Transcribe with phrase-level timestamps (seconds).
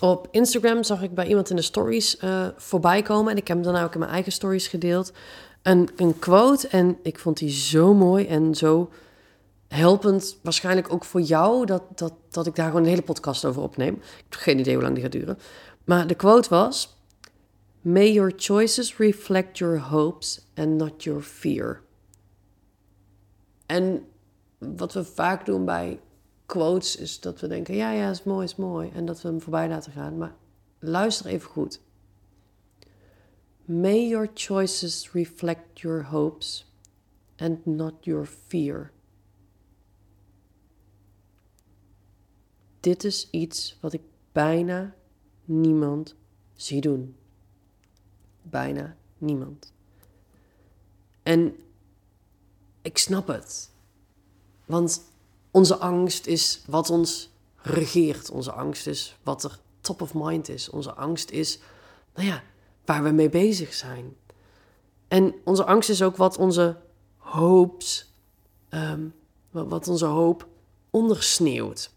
[0.00, 3.32] op Instagram zag ik bij iemand in de stories uh, voorbij komen.
[3.32, 5.12] En ik heb hem dan ook in mijn eigen stories gedeeld.
[5.62, 6.68] Een, een quote.
[6.68, 8.90] En ik vond die zo mooi en zo
[9.68, 10.38] helpend.
[10.42, 11.66] Waarschijnlijk ook voor jou.
[11.66, 13.94] Dat, dat, dat ik daar gewoon een hele podcast over opneem.
[13.94, 15.38] Ik heb geen idee hoe lang die gaat duren.
[15.84, 16.96] Maar de quote was...
[17.80, 21.80] May your choices reflect your hopes and not your fear.
[23.66, 24.06] En
[24.58, 26.00] wat we vaak doen bij
[26.48, 28.90] quotes is dat we denken: ja, ja, is mooi, is mooi.
[28.90, 30.18] En dat we hem voorbij laten gaan.
[30.18, 30.34] Maar
[30.78, 31.80] luister even goed.
[33.64, 36.72] May your choices reflect your hopes
[37.36, 38.92] and not your fear.
[42.80, 44.94] Dit is iets wat ik bijna
[45.44, 46.14] niemand
[46.54, 47.16] zie doen.
[48.42, 49.72] Bijna niemand.
[51.22, 51.56] En
[52.82, 53.70] ik snap het.
[54.64, 55.02] Want
[55.58, 58.30] onze angst is wat ons regeert.
[58.30, 60.70] Onze angst is wat er top of mind is.
[60.70, 61.58] Onze angst is,
[62.14, 62.42] nou ja,
[62.84, 64.16] waar we mee bezig zijn.
[65.08, 66.76] En onze angst is ook wat onze
[67.16, 68.12] hoops,
[68.68, 69.06] ehm,
[69.50, 70.46] wat onze hoop
[70.90, 71.90] ondersneeuwt.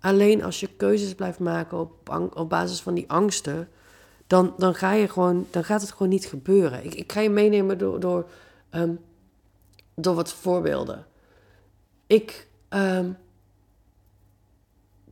[0.00, 3.68] Alleen als je keuzes blijft maken op, op basis van die angsten,
[4.26, 6.84] dan, dan, ga je gewoon, dan gaat het gewoon niet gebeuren.
[6.84, 8.28] Ik, ik ga je meenemen door, door,
[8.70, 8.94] ehm,
[9.94, 11.06] door wat voorbeelden.
[12.08, 13.16] Ik, um,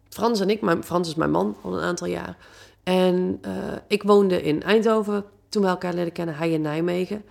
[0.08, 2.36] Frans en ik, mijn, Frans is mijn man al een aantal jaar.
[2.82, 3.52] En uh,
[3.86, 7.24] ik woonde in Eindhoven toen we elkaar leren kennen, hij in Nijmegen.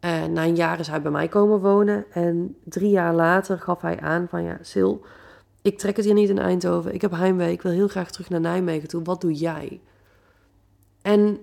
[0.00, 2.04] En na een jaar is hij bij mij komen wonen.
[2.10, 4.92] En drie jaar later gaf hij aan van ja, Sil,
[5.62, 6.94] ik trek het hier niet in Eindhoven.
[6.94, 9.02] Ik heb heimwee, ik wil heel graag terug naar Nijmegen toe.
[9.02, 9.80] Wat doe jij?
[11.02, 11.38] En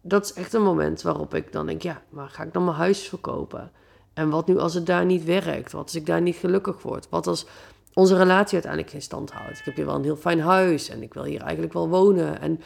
[0.00, 2.76] dat is echt een moment waarop ik dan denk, ja, maar ga ik dan mijn
[2.76, 3.70] huis verkopen?
[4.18, 5.72] En wat nu als het daar niet werkt?
[5.72, 7.08] Wat als ik daar niet gelukkig word?
[7.08, 7.46] Wat als
[7.94, 9.58] onze relatie uiteindelijk geen stand houdt?
[9.58, 12.40] Ik heb hier wel een heel fijn huis en ik wil hier eigenlijk wel wonen.
[12.40, 12.60] En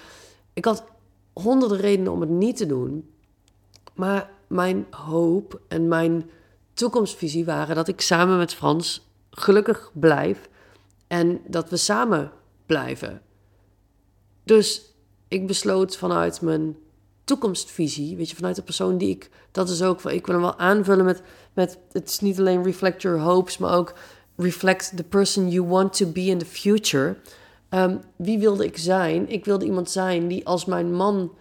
[0.53, 0.85] ik had
[1.33, 3.11] honderden redenen om het niet te doen.
[3.95, 6.31] Maar mijn hoop en mijn
[6.75, 10.49] toekomstvisie waren dat ik samen met Frans gelukkig blijf
[11.07, 12.33] en dat we samen
[12.67, 13.23] blijven.
[14.45, 14.95] Dus
[15.29, 16.77] ik besloot vanuit mijn
[17.33, 20.59] toekomstvisie, weet je, vanuit de persoon die ik, dat is ook, ik wil hem wel
[20.59, 21.23] aanvullen met,
[21.53, 23.95] met, het is niet alleen reflect your hopes, maar ook
[24.37, 27.17] reflect the person you want to be in the future.
[27.71, 29.29] Um, wie wilde ik zijn?
[29.29, 31.33] Ik wilde iemand zijn die als mijn man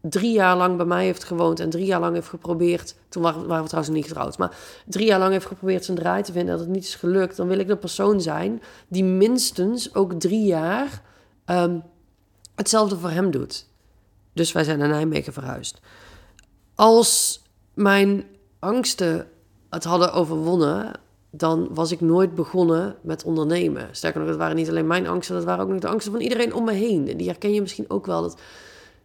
[0.00, 3.40] drie jaar lang bij mij heeft gewoond en drie jaar lang heeft geprobeerd, toen waren,
[3.40, 4.56] we trouwens niet getrouwd, maar
[4.86, 7.36] drie jaar lang heeft geprobeerd zijn draai te vinden en dat het niet is gelukt,
[7.36, 11.02] dan wil ik de persoon zijn die minstens ook drie jaar
[11.46, 11.82] um,
[12.54, 13.72] hetzelfde voor hem doet.
[14.34, 15.80] Dus wij zijn naar Nijmegen verhuisd.
[16.74, 17.42] Als
[17.74, 18.24] mijn
[18.58, 19.28] angsten
[19.70, 20.92] het hadden overwonnen,
[21.30, 23.88] dan was ik nooit begonnen met ondernemen.
[23.92, 26.20] Sterker nog, het waren niet alleen mijn angsten, dat waren ook nog de angsten van
[26.20, 27.08] iedereen om me heen.
[27.08, 28.38] En die herken je misschien ook wel, dat,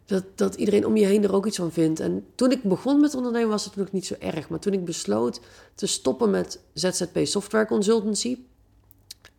[0.06, 2.00] dat, dat iedereen om je heen er ook iets van vindt.
[2.00, 4.50] En toen ik begon met ondernemen was het nog niet zo erg.
[4.50, 5.40] Maar toen ik besloot
[5.76, 8.38] te stoppen met ZZP Software Consultancy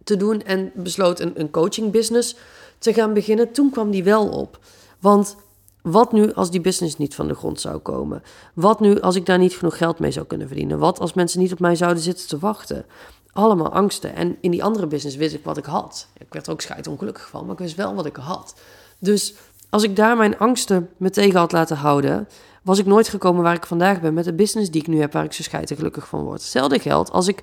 [0.04, 2.36] te doen en besloot een, een coaching business
[2.78, 4.58] te gaan beginnen, toen kwam die wel op.
[4.98, 5.36] Want
[5.82, 8.22] wat nu als die business niet van de grond zou komen?
[8.54, 10.78] Wat nu als ik daar niet genoeg geld mee zou kunnen verdienen?
[10.78, 12.84] Wat als mensen niet op mij zouden zitten te wachten?
[13.32, 14.14] Allemaal angsten.
[14.14, 16.08] En in die andere business wist ik wat ik had.
[16.18, 18.54] Ik werd er ook ongelukkig van, maar ik wist wel wat ik had.
[18.98, 19.34] Dus
[19.70, 22.28] als ik daar mijn angsten me tegen had laten houden,
[22.62, 25.12] was ik nooit gekomen waar ik vandaag ben met de business die ik nu heb,
[25.12, 26.40] waar ik zo gelukkig van word.
[26.40, 27.42] Hetzelfde geldt als ik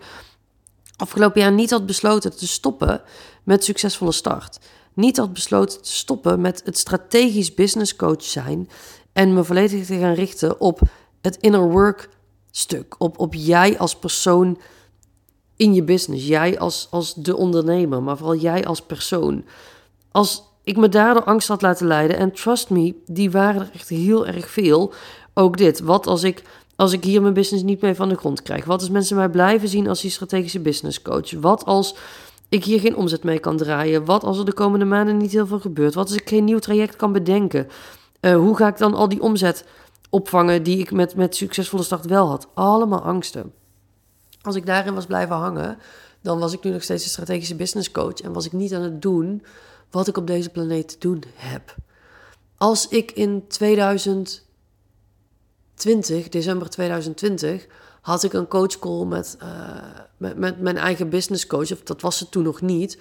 [0.98, 3.02] afgelopen jaar niet had besloten te stoppen
[3.44, 4.60] met succesvolle start
[4.98, 8.70] niet had besloten te stoppen met het strategisch business coach zijn
[9.14, 10.82] en me volledig te gaan richten op
[11.22, 12.10] het inner work
[12.52, 14.58] stuk, op, op jij als persoon
[15.56, 19.46] in je business, jij als, als de ondernemer, maar vooral jij als persoon.
[20.12, 23.90] Als ik me daardoor angst had laten leiden, en trust me, die waren er echt
[23.90, 24.94] heel erg veel.
[25.34, 26.44] Ook dit, wat als ik,
[26.76, 28.66] als ik hier mijn business niet mee van de grond krijg?
[28.66, 31.32] Wat als mensen mij blijven zien als die strategische business coach?
[31.32, 31.96] Wat als
[32.50, 34.06] ik hier geen omzet mee kan draaien?
[34.06, 35.94] Wat als er de komende maanden niet heel veel gebeurt?
[35.94, 37.68] Wat als ik geen nieuw traject kan bedenken?
[38.22, 39.66] Uh, hoe ga ik dan al die omzet
[40.10, 42.48] opvangen die ik met, met succesvolle start wel had?
[42.54, 43.54] Allemaal angsten.
[44.42, 45.78] Als ik daarin was blijven hangen,
[46.22, 48.82] dan was ik nu nog steeds een strategische business coach en was ik niet aan
[48.82, 49.44] het doen
[49.92, 51.76] wat ik op deze planeet te doen heb.
[52.58, 57.68] Als ik in 2020, december 2020,
[58.08, 59.50] had ik een coachcall met, uh,
[60.18, 61.72] met, met mijn eigen business coach.
[61.72, 63.00] Of dat was ze toen nog niet.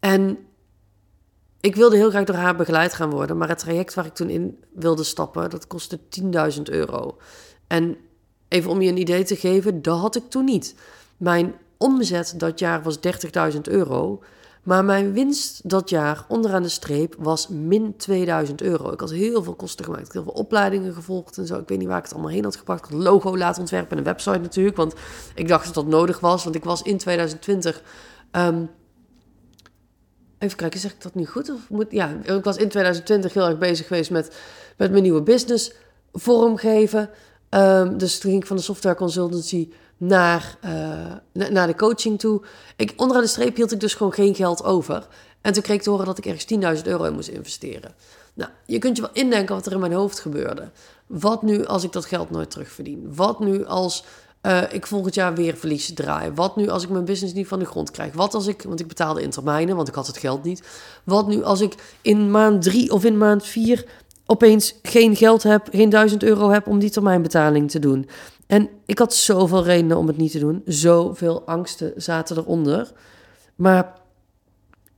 [0.00, 0.38] En
[1.60, 3.36] ik wilde heel graag door haar begeleid gaan worden.
[3.36, 5.98] Maar het traject waar ik toen in wilde stappen, dat kostte
[6.56, 7.18] 10.000 euro.
[7.66, 7.96] En
[8.48, 10.74] even om je een idee te geven, dat had ik toen niet.
[11.16, 12.98] Mijn omzet dat jaar was
[13.52, 14.22] 30.000 euro.
[14.66, 18.92] Maar mijn winst dat jaar onderaan de streep was min 2000 euro.
[18.92, 20.06] Ik had heel veel kosten gemaakt.
[20.06, 21.58] Ik had heel veel opleidingen gevolgd en zo.
[21.58, 22.90] Ik weet niet waar ik het allemaal heen had gebracht.
[22.90, 24.76] Een logo laten ontwerpen en een website natuurlijk.
[24.76, 24.94] Want
[25.34, 26.44] ik dacht dat dat nodig was.
[26.44, 27.82] Want ik was in 2020...
[28.30, 28.64] Ehm,
[30.38, 31.50] even kijken, zeg ik dat nu goed?
[31.50, 34.36] Of moet, ja, ik was in 2020 heel erg bezig geweest met,
[34.76, 35.72] met mijn nieuwe business
[36.12, 37.10] vormgeven.
[37.50, 42.42] Um, dus toen ging ik van de software consultancy naar, uh, naar de coaching toe.
[42.76, 45.06] Ik, onderaan de streep hield ik dus gewoon geen geld over.
[45.40, 47.94] En toen kreeg ik te horen dat ik ergens 10.000 euro in moest investeren.
[48.34, 50.70] Nou, je kunt je wel indenken wat er in mijn hoofd gebeurde.
[51.06, 53.14] Wat nu als ik dat geld nooit terugverdien?
[53.14, 54.04] Wat nu als
[54.42, 56.32] uh, ik volgend jaar weer verlies draai?
[56.34, 58.12] Wat nu als ik mijn business niet van de grond krijg?
[58.12, 60.62] Wat als ik, want ik betaalde in termijnen, want ik had het geld niet.
[61.04, 63.84] Wat nu als ik in maand drie of in maand vier
[64.26, 68.08] opeens geen geld heb, geen duizend euro heb om die termijnbetaling te doen?
[68.46, 70.62] En ik had zoveel redenen om het niet te doen.
[70.64, 72.92] Zoveel angsten zaten eronder.
[73.54, 73.94] Maar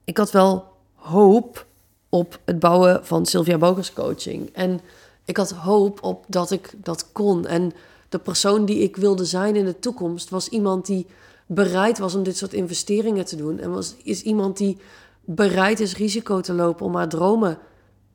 [0.05, 0.65] ik had wel
[0.95, 1.67] hoop
[2.09, 4.51] op het bouwen van Sylvia Bogers coaching.
[4.53, 4.81] En
[5.25, 7.47] ik had hoop op dat ik dat kon.
[7.47, 7.73] En
[8.09, 11.07] de persoon die ik wilde zijn in de toekomst was iemand die
[11.47, 13.59] bereid was om dit soort investeringen te doen.
[13.59, 14.79] En was, is iemand die
[15.25, 17.59] bereid is risico te lopen om haar dromen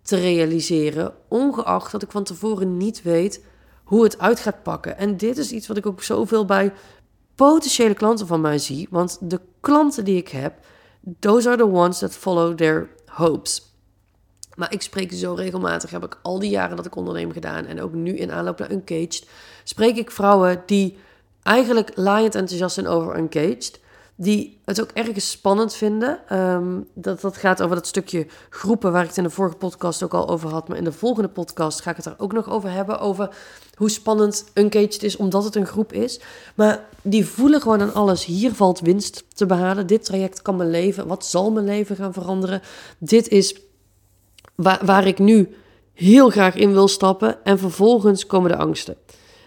[0.01, 1.13] te realiseren.
[1.27, 3.41] Ongeacht dat ik van tevoren niet weet
[3.83, 4.97] hoe het uit gaat pakken.
[4.97, 6.73] En dit is iets wat ik ook zoveel bij
[7.35, 8.87] potentiële klanten van mij zie.
[8.89, 10.53] Want de klanten die ik heb,
[11.19, 13.71] those are the ones that follow their hopes.
[14.55, 17.81] Maar ik spreek zo regelmatig, heb ik al die jaren dat ik onderneem gedaan en
[17.81, 19.27] ook nu in aanloop naar Uncaged,
[19.63, 20.97] spreek ik vrouwen die
[21.43, 23.79] eigenlijk laaiend enthousiast zijn over Uncaged
[24.23, 26.19] die het ook ergens spannend vinden.
[26.27, 30.03] Ehm, dat, dat gaat over dat stukje groepen waar ik het in de vorige podcast
[30.03, 30.67] ook al over had.
[30.67, 32.99] Maar in de volgende podcast ga ik het daar ook nog over hebben.
[32.99, 33.35] Over
[33.75, 36.19] hoe spannend Uncaged is, omdat het een groep is.
[36.55, 38.25] Maar die voelen gewoon aan alles.
[38.25, 39.87] Hier valt winst te behalen.
[39.87, 41.07] Dit traject kan mijn leven.
[41.07, 42.61] Wat zal mijn leven gaan veranderen?
[42.97, 43.55] Dit is
[44.55, 45.55] waar, waar ik nu
[45.93, 47.43] heel graag in wil stappen.
[47.43, 48.95] En vervolgens komen de angsten.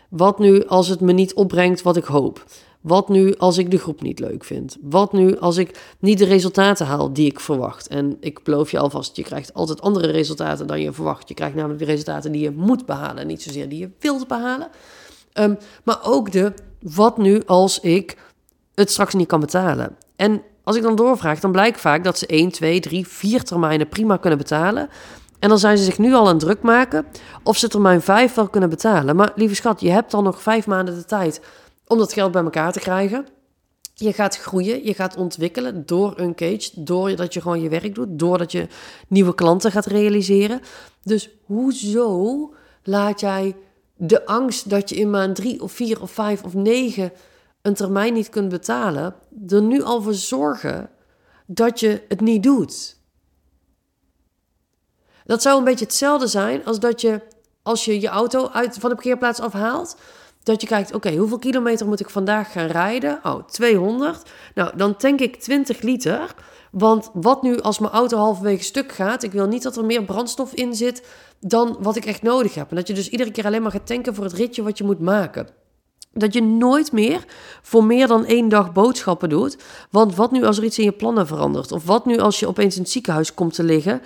[0.09, 2.45] Wat nu als het me niet opbrengt wat ik hoop?
[2.81, 4.77] Wat nu als ik de groep niet leuk vind?
[4.81, 7.89] Wat nu als ik niet de resultaten haal die ik verwacht?
[7.89, 11.29] En ik beloof je alvast, je krijgt altijd andere resultaten dan je verwacht.
[11.29, 14.69] Je krijgt namelijk de resultaten die je moet behalen, niet zozeer die je wilt behalen.
[15.33, 18.17] Ehm, maar ook de, wat nu als ik
[18.75, 19.97] het straks niet kan betalen?
[20.17, 23.89] En als ik dan doorvraag, dan blijkt vaak dat ze 1, 2, 3, 4 termijnen
[23.89, 24.89] prima kunnen betalen.
[25.39, 27.07] En dan zijn ze zich nu al aan druk maken
[27.43, 29.17] of ze termijn 5 wel kunnen betalen.
[29.17, 31.41] Maar lieve schat, je hebt dan nog 5 maanden de tijd
[31.87, 33.27] om dat geld bij elkaar te krijgen.
[33.95, 38.53] Je gaat groeien, je gaat ontwikkelen door Uncaged, doordat je gewoon je werk doet, doordat
[38.53, 38.69] je
[39.09, 40.61] nieuwe klanten gaat realiseren.
[41.03, 43.57] Dus hoezo laat jij
[43.97, 47.13] de angst dat je in maand drie of vier of vijf of negen
[47.63, 49.15] een termijn niet kunt betalen,
[49.49, 50.91] er nu al voor zorgen
[51.47, 52.97] dat je het niet doet?
[55.25, 57.21] Dat zou een beetje hetzelfde zijn als dat je,
[57.63, 59.97] als je je auto uit, van de parkeerplaats afhaalt,
[60.47, 63.21] dat je kijkt, oké, hoeveel kilometer moet ik vandaag gaan rijden?
[63.23, 64.23] Oh, 200.
[64.55, 66.35] Nou, dan tank ik 20 liter.
[66.71, 69.23] Want wat nu als mijn auto halverwege stuk gaat?
[69.23, 71.07] Ik wil niet dat er meer brandstof in zit
[71.41, 72.71] dan wat ik echt nodig heb.
[72.71, 74.85] En dat je dus iedere keer alleen maar gaat tanken voor het ritje wat je
[74.85, 75.49] moet maken.
[76.13, 77.25] Dat je nooit meer
[77.63, 79.59] voor meer dan één dag boodschappen doet.
[79.91, 81.73] Want wat nu als er iets in je plannen verandert?
[81.73, 84.03] Of wat nu als je opeens in het ziekenhuis komt te liggen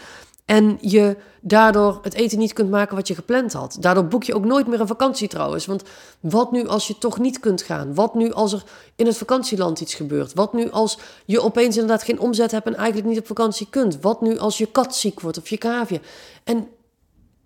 [0.50, 3.76] en je daardoor het eten niet kunt maken wat je gepland had.
[3.80, 5.66] Daardoor boek je ook nooit meer een vakantie trouwens.
[5.66, 5.82] Want
[6.20, 7.94] wat nu als je toch niet kunt gaan?
[7.94, 8.62] Wat nu als er
[8.96, 10.34] in het vakantieland iets gebeurt?
[10.34, 14.00] Wat nu als je opeens inderdaad geen omzet hebt en eigenlijk niet op vakantie kunt?
[14.00, 16.00] Wat nu als je kat ziek wordt of je kaafje?
[16.44, 16.68] En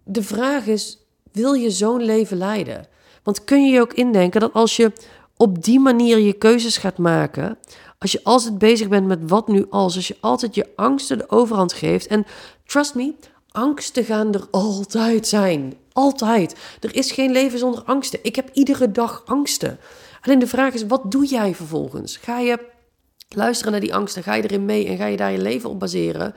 [0.05, 0.99] de vraag is,
[1.33, 2.87] wil je zo'n leven leiden?
[3.23, 4.93] Want kun je je ook indenken dat als je
[5.37, 7.59] op die manier je keuzes gaat maken,
[8.05, 11.31] als je altijd bezig bent met wat nu als, als je altijd je angsten de
[11.31, 12.07] overhand geeft.
[12.07, 12.27] En
[12.67, 13.15] trust me,
[13.51, 15.75] angsten gaan er altijd zijn.
[15.93, 16.55] Altijd.
[16.81, 18.19] Er is geen leven zonder angsten.
[18.23, 19.79] Ik heb iedere dag angsten.
[20.21, 22.17] Alleen de vraag is, wat doe jij vervolgens?
[22.17, 22.59] Ga je
[23.29, 24.23] luisteren naar die angsten?
[24.23, 26.35] Ga je erin mee en ga je daar je leven op baseren?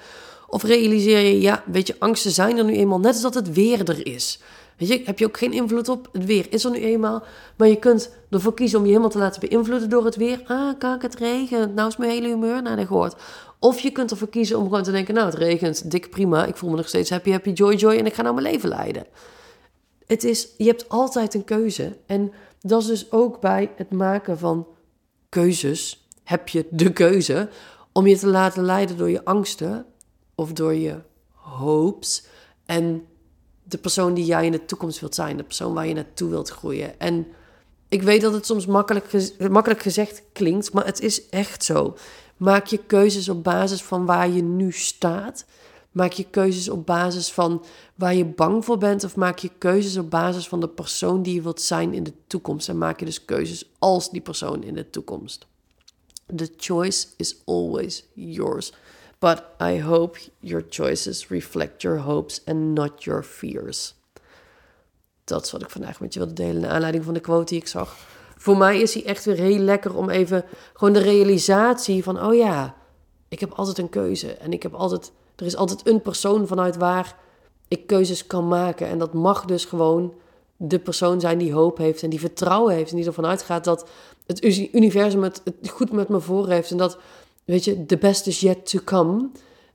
[0.48, 3.54] Of realiseer je, ja, weet je, angsten zijn er nu eenmaal net als dat het
[3.54, 4.40] weer er is.
[4.78, 6.10] Weet je, heb je ook geen invloed op.
[6.12, 7.24] Het weer is er nu eenmaal.
[7.56, 10.42] Maar je kunt ervoor kiezen om je helemaal te laten beïnvloeden door het weer.
[10.48, 11.76] Ah, kijk, het regent.
[11.76, 13.16] Nou is mijn hele humeur naar de gehoord.
[13.60, 16.46] Of je kunt ervoor kiezen om gewoon te denken, nou, het regent, dik prima.
[16.46, 17.96] Ik voel me nog steeds happy, happy, joy, joy.
[17.96, 19.06] En ik ga nou mijn leven leiden.
[20.06, 21.98] Het is, je hebt altijd een keuze.
[22.06, 22.32] En
[22.62, 24.68] dat is dus ook bij het maken van
[25.30, 26.08] keuzes.
[26.24, 27.50] Heb je de keuze
[27.92, 29.86] om je te laten leiden door je angsten
[30.36, 30.96] of door je
[31.34, 32.26] hopes.
[32.66, 33.06] En
[33.70, 36.50] de persoon die jij in de toekomst wilt zijn, de persoon waar je naartoe wilt
[36.50, 37.00] groeien.
[37.00, 37.28] En
[37.88, 41.98] ik weet dat het soms makkelijk, makkelijk gezegd klinkt, maar het is echt zo.
[42.38, 45.46] Maak je keuzes op basis van waar je nu staat?
[45.92, 47.64] Maak je keuzes op basis van
[47.96, 49.04] waar je bang voor bent?
[49.04, 52.14] Of maak je keuzes op basis van de persoon die je wilt zijn in de
[52.28, 52.70] toekomst?
[52.70, 55.46] En maak je dus keuzes als die persoon in de toekomst?
[56.36, 58.74] The choice is always yours.
[59.20, 63.96] But I hope your choices reflect your hopes and not your fears.
[65.24, 66.62] Dat is wat ik vandaag met je wilde delen.
[66.62, 67.96] Naar aanleiding van de quote die ik zag.
[68.38, 72.36] Voor mij is hij echt weer heel lekker om even gewoon de realisatie van: oh
[72.36, 72.76] ja,
[73.28, 74.34] ik heb altijd een keuze.
[74.34, 77.16] En ik heb altijd, er is altijd een persoon vanuit waar
[77.68, 78.88] ik keuzes kan maken.
[78.88, 80.14] En dat mag dus gewoon
[80.58, 82.90] de persoon zijn die hoop heeft en die vertrouwen heeft.
[82.90, 83.90] En die ervan uitgaat dat
[84.26, 84.44] het
[84.74, 86.72] universum het, het goed met me voor heeft.
[86.72, 86.98] En dat,
[87.48, 89.30] weet je, the best is yet to come.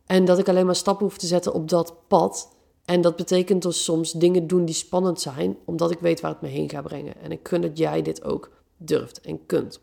[0.06, 2.54] En dat ik alleen maar stappen hoef te zetten op dat pad.
[2.84, 6.40] En dat betekent dus soms dingen doen die spannend zijn, omdat ik weet waar het
[6.40, 7.14] me heen gaat brengen.
[7.22, 9.80] En ik gun dat jij dit ook durft en kunt.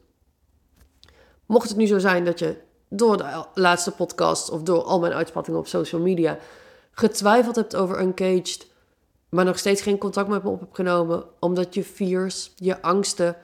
[1.46, 2.58] Mocht het nu zo zijn dat je
[2.90, 6.38] door de laatste podcast of door al mijn uitspattingen op social media
[6.92, 8.68] getwijfeld hebt over Uncaged,
[9.30, 13.36] maar nog steeds geen contact met me op hebt genomen, omdat je fears, je angsten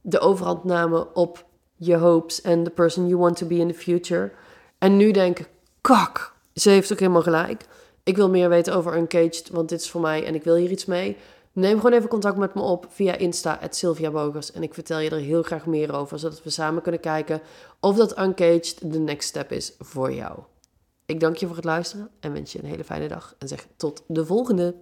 [0.00, 1.44] de overhand namen op
[1.80, 4.32] je hopes en the person you want to be in the future.
[4.78, 5.48] En nu denk
[5.80, 7.66] kak, ze heeft ook helemaal gelijk
[8.02, 10.70] ik wil meer weten over Uncaged, want dit is voor mij en ik wil hier
[10.70, 11.16] iets mee.
[11.52, 14.52] Neem gewoon even contact met me op via Insta, Sylvia Bogers.
[14.52, 17.40] En ik vertel je er heel graag meer over, zodat we samen kunnen kijken
[17.80, 20.38] of dat Uncaged de next step is voor jou.
[21.06, 23.34] Ik dank je voor het luisteren en wens je een hele fijne dag.
[23.38, 24.74] En zeg tot de volgende.